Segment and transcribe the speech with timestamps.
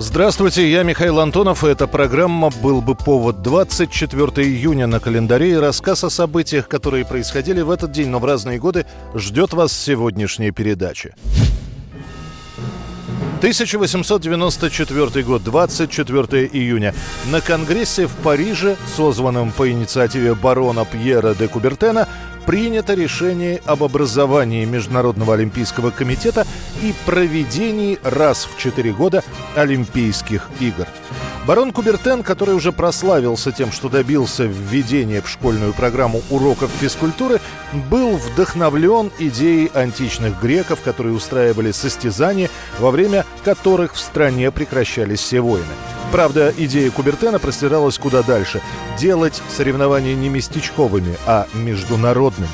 [0.00, 5.56] Здравствуйте, я Михаил Антонов, и эта программа «Был бы повод» 24 июня на календаре и
[5.56, 8.86] рассказ о событиях, которые происходили в этот день, но в разные годы,
[9.16, 11.16] ждет вас сегодняшняя передача.
[13.38, 16.94] 1894 год, 24 июня.
[17.32, 22.06] На Конгрессе в Париже, созванном по инициативе барона Пьера де Кубертена,
[22.48, 26.46] принято решение об образовании Международного олимпийского комитета
[26.82, 29.22] и проведении раз в четыре года
[29.54, 30.86] Олимпийских игр.
[31.46, 37.38] Барон Кубертен, который уже прославился тем, что добился введения в школьную программу уроков физкультуры,
[37.90, 45.42] был вдохновлен идеей античных греков, которые устраивали состязания, во время которых в стране прекращались все
[45.42, 45.66] войны.
[46.10, 48.62] Правда, идея Кубертена простиралась куда дальше–
[48.98, 52.50] делать соревнования не местечковыми, а международными.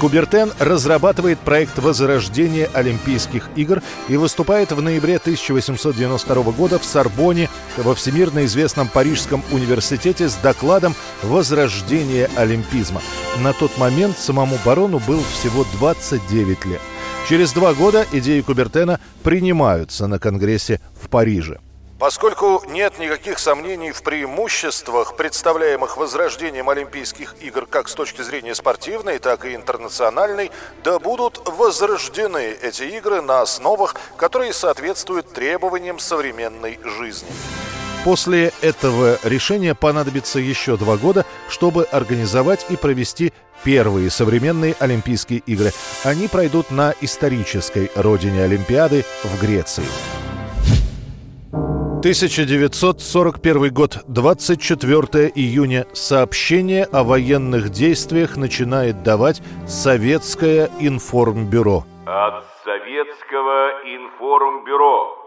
[0.00, 7.94] Кубертен разрабатывает проект возрождения Олимпийских игр и выступает в ноябре 1892 года в Сорбоне во
[7.94, 13.00] всемирно известном Парижском университете с докладом «Возрождение олимпизма».
[13.42, 16.80] На тот момент самому барону был всего 29 лет.
[17.28, 21.58] Через два года идеи Кубертена принимаются на Конгрессе в Париже.
[21.98, 29.18] Поскольку нет никаких сомнений в преимуществах, представляемых возрождением Олимпийских игр как с точки зрения спортивной,
[29.18, 30.52] так и интернациональной,
[30.84, 37.28] да будут возрождены эти игры на основах, которые соответствуют требованиям современной жизни.
[38.04, 43.32] После этого решения понадобится еще два года, чтобы организовать и провести
[43.64, 45.72] первые современные Олимпийские игры.
[46.04, 49.84] Они пройдут на исторической родине Олимпиады в Греции.
[51.98, 55.84] 1941 год, 24 июня.
[55.92, 61.82] Сообщение о военных действиях начинает давать Советское информбюро.
[62.06, 65.17] От Советского информбюро.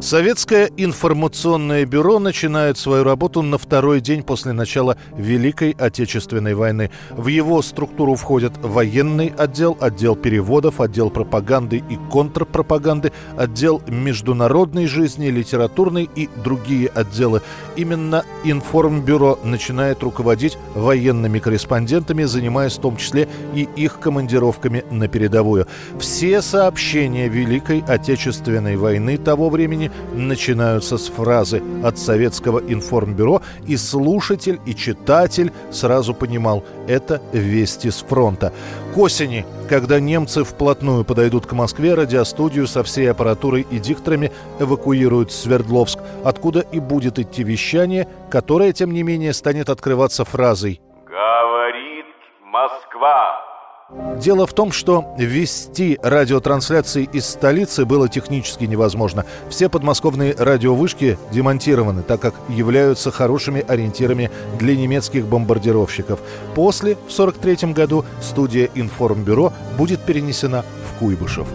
[0.00, 6.90] Советское информационное бюро начинает свою работу на второй день после начала Великой Отечественной войны.
[7.10, 15.26] В его структуру входят военный отдел, отдел переводов, отдел пропаганды и контрпропаганды, отдел международной жизни,
[15.26, 17.42] литературной и другие отделы.
[17.76, 25.66] Именно информбюро начинает руководить военными корреспондентами, занимаясь в том числе и их командировками на передовую.
[25.98, 34.60] Все сообщения Великой Отечественной войны того времени начинаются с фразы от советского информбюро, и слушатель
[34.66, 38.52] и читатель сразу понимал– это вести с фронта.
[38.94, 45.30] К осени, когда немцы вплотную подойдут к Москве, радиостудию со всей аппаратурой и дикторами эвакуируют
[45.30, 52.06] в Свердловск, откуда и будет идти вещание, которое, тем не менее, станет открываться фразой «Говорит
[52.44, 53.39] Москва».
[54.18, 59.24] Дело в том, что вести радиотрансляции из столицы было технически невозможно.
[59.48, 66.20] Все подмосковные радиовышки демонтированы, так как являются хорошими ориентирами для немецких бомбардировщиков.
[66.54, 71.48] После, в 1943 году, студия «Информбюро» будет перенесена в Куйбышев.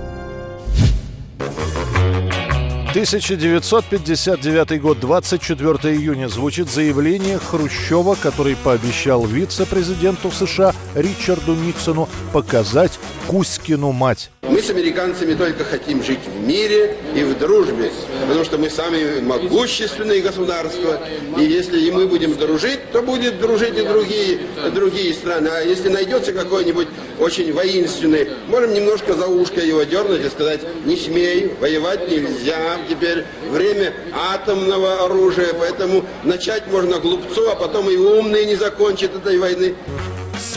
[2.96, 12.98] 1959 год, 24 июня, звучит заявление Хрущева, который пообещал вице-президенту США Ричарду Никсону показать
[13.28, 14.32] Кузькину мать.
[14.50, 17.92] Мы с американцами только хотим жить в мире и в дружбе,
[18.28, 21.00] потому что мы самые могущественные государства,
[21.40, 24.40] и если и мы будем дружить, то будет дружить и другие,
[24.74, 25.48] другие страны.
[25.48, 26.88] А если найдется какой-нибудь
[27.20, 33.26] очень воинственный, можем немножко за ушко его дернуть и сказать, не смей, воевать нельзя, теперь
[33.50, 39.76] время атомного оружия, поэтому начать можно глупцу, а потом и умные не закончат этой войны.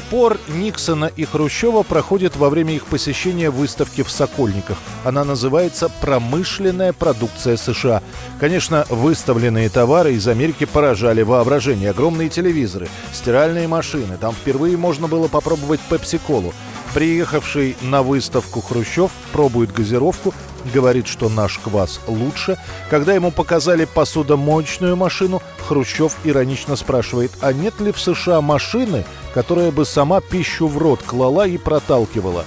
[0.08, 4.78] Спор Никсона и Хрущева проходит во время их посещения выставки в Сокольниках.
[5.04, 8.02] Она называется «Промышленная продукция США».
[8.40, 11.90] Конечно, выставленные товары из Америки поражали воображение.
[11.90, 14.16] Огромные телевизоры, стиральные машины.
[14.18, 16.54] Там впервые можно было попробовать пепси-колу.
[16.94, 20.34] Приехавший на выставку Хрущев пробует газировку,
[20.72, 22.58] говорит, что наш квас лучше.
[22.88, 29.04] Когда ему показали посудомоечную машину, Хрущев иронично спрашивает, а нет ли в США машины,
[29.34, 32.44] которая бы сама пищу в рот клала и проталкивала?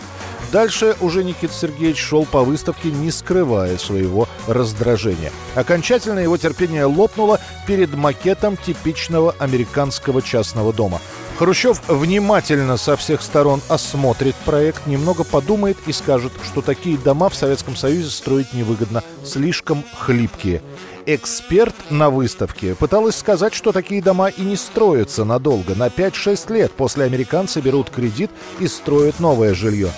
[0.51, 5.31] Дальше уже Никита Сергеевич шел по выставке, не скрывая своего раздражения.
[5.55, 10.99] Окончательно его терпение лопнуло перед макетом типичного американского частного дома.
[11.37, 17.35] Хрущев внимательно со всех сторон осмотрит проект, немного подумает и скажет, что такие дома в
[17.35, 20.61] Советском Союзе строить невыгодно, слишком хлипкие.
[21.07, 25.73] Эксперт на выставке пыталась сказать, что такие дома и не строятся надолго.
[25.73, 29.89] На 5-6 лет после американцы берут кредит и строят новое жилье.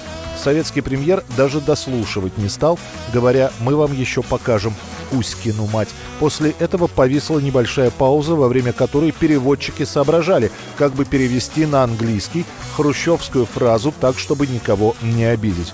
[0.43, 2.77] Советский премьер даже дослушивать не стал,
[3.13, 4.73] говоря «мы вам еще покажем
[5.09, 5.87] Кузькину мать».
[6.19, 12.43] После этого повисла небольшая пауза, во время которой переводчики соображали, как бы перевести на английский
[12.75, 15.73] хрущевскую фразу так, чтобы никого не обидеть.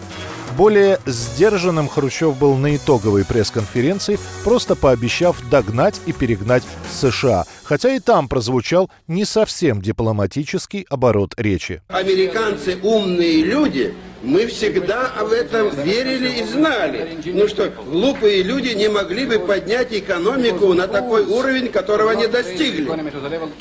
[0.56, 7.46] Более сдержанным Хрущев был на итоговой пресс-конференции, просто пообещав догнать и перегнать США.
[7.64, 11.82] Хотя и там прозвучал не совсем дипломатический оборот речи.
[11.88, 17.20] Американцы умные люди, мы всегда об этом верили и знали.
[17.26, 22.90] Ну что, глупые люди не могли бы поднять экономику на такой уровень, которого не достигли.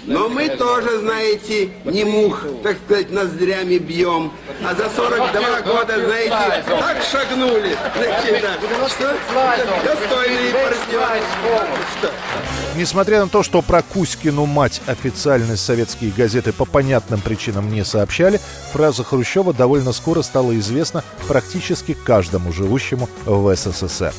[0.04, 4.32] Но мы тоже, знаете, не мух, так сказать, ноздрями бьем.
[4.64, 7.76] А за 42 года, знаете, так шагнули.
[7.96, 9.16] Знаете, да, что
[9.84, 11.22] достойные партнеры.
[11.98, 12.10] Что?
[12.76, 18.40] Несмотря на то, что про Кузькину мать официальные советские газеты по понятным причинам не сообщали,
[18.72, 24.12] фраза Хрущева довольно скоро стала известна практически каждому живущему в СССР.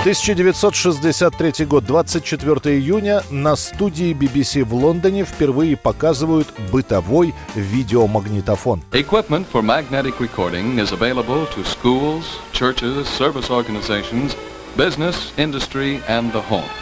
[0.00, 8.82] 1963 год, 24 июня, на студии BBC в Лондоне впервые показывают бытовой видеомагнитофон.
[8.92, 14.34] Equipment for magnetic recording is available to schools, churches, service organizations,
[14.74, 16.79] business, industry and the home.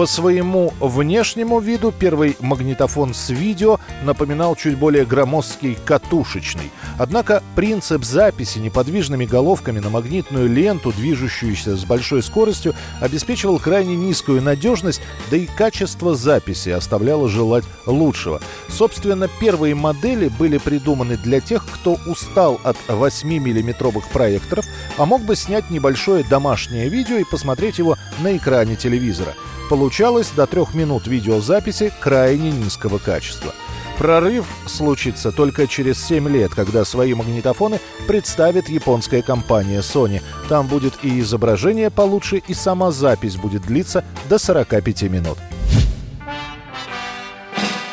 [0.00, 6.70] По своему внешнему виду первый магнитофон с видео напоминал чуть более громоздкий катушечный.
[6.98, 14.40] Однако принцип записи неподвижными головками на магнитную ленту, движущуюся с большой скоростью, обеспечивал крайне низкую
[14.40, 18.40] надежность, да и качество записи оставляло желать лучшего.
[18.70, 24.64] Собственно, первые модели были придуманы для тех, кто устал от 8-миллиметровых проекторов,
[24.96, 29.34] а мог бы снять небольшое домашнее видео и посмотреть его на экране телевизора.
[29.70, 33.54] Получалось до трех минут видеозаписи крайне низкого качества.
[33.98, 37.78] Прорыв случится только через 7 лет, когда свои магнитофоны
[38.08, 40.22] представит японская компания Sony.
[40.48, 45.38] Там будет и изображение получше, и сама запись будет длиться до 45 минут.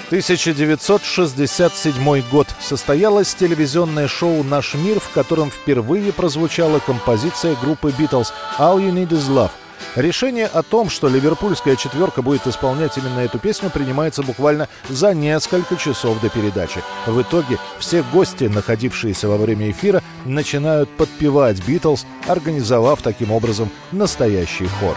[0.08, 2.48] 1967 год.
[2.60, 9.10] Состоялось телевизионное шоу «Наш мир», в котором впервые прозвучала композиция группы Beatles «All You Need
[9.10, 9.52] Is Love».
[9.98, 15.76] Решение о том, что ливерпульская четверка будет исполнять именно эту песню, принимается буквально за несколько
[15.76, 16.84] часов до передачи.
[17.08, 24.68] В итоге все гости, находившиеся во время эфира, начинают подпевать «Битлз», организовав таким образом настоящий
[24.68, 24.96] хор.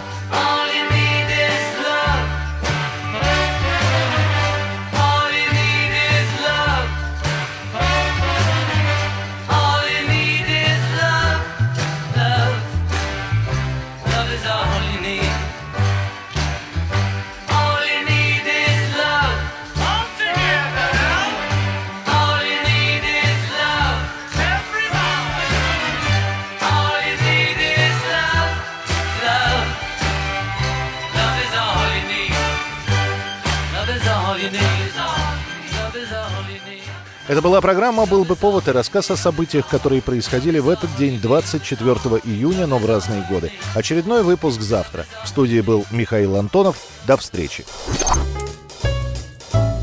[37.31, 41.21] Это была программа «Был бы повод» и рассказ о событиях, которые происходили в этот день,
[41.21, 41.95] 24
[42.25, 43.53] июня, но в разные годы.
[43.73, 45.07] Очередной выпуск завтра.
[45.23, 46.79] В студии был Михаил Антонов.
[47.07, 47.65] До встречи.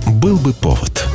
[0.08, 1.08] «Был бы повод»